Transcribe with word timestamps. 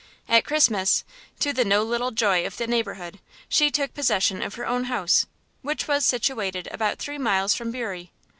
At 0.27 0.45
Christmas, 0.45 1.03
to 1.39 1.53
the 1.53 1.63
no 1.63 1.83
little 1.83 2.09
joy 2.09 2.43
of 2.43 2.57
the 2.57 2.65
neighbourhood, 2.65 3.19
she 3.47 3.69
took 3.69 3.93
possession 3.93 4.41
of 4.41 4.55
her 4.55 4.65
own 4.65 4.85
house, 4.85 5.27
which 5.61 5.87
was 5.87 6.03
situated 6.03 6.67
about 6.71 6.97
three 6.97 7.19
miles 7.19 7.53
from 7.53 7.69
Bury. 7.69 8.11